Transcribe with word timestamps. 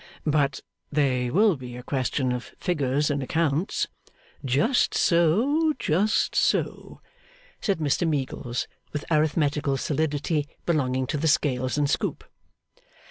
'But 0.25 0.61
they 0.91 1.29
will 1.29 1.55
be 1.55 1.77
a 1.77 1.83
question 1.83 2.31
of 2.31 2.55
figures 2.59 3.11
and 3.11 3.21
accounts' 3.21 3.85
'Just 4.43 4.95
so, 4.95 5.73
just 5.77 6.33
so,' 6.33 7.01
said 7.61 7.77
Mr 7.77 8.09
Meagles, 8.09 8.67
with 8.93 9.05
arithmetical 9.11 9.77
solidity 9.77 10.47
belonging 10.65 11.05
to 11.05 11.17
the 11.19 11.27
scales 11.27 11.77
and 11.77 11.87
scoop. 11.87 12.23